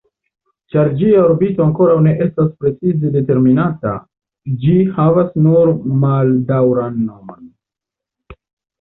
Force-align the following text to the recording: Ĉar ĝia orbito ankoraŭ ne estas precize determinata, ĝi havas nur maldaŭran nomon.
Ĉar 0.75 0.87
ĝia 1.01 1.19
orbito 1.23 1.63
ankoraŭ 1.65 1.97
ne 2.07 2.13
estas 2.27 2.49
precize 2.63 3.13
determinata, 3.19 3.93
ĝi 4.65 4.81
havas 4.99 5.31
nur 5.47 5.73
maldaŭran 6.07 7.03
nomon. 7.09 7.51